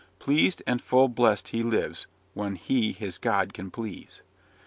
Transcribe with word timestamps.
Pleased 0.17 0.63
and 0.65 0.81
full 0.81 1.09
blest 1.09 1.49
he 1.49 1.61
lives, 1.61 2.07
when 2.33 2.55
he 2.55 2.91
his 2.91 3.19
God 3.19 3.53
can 3.53 3.69
please. 3.69 4.23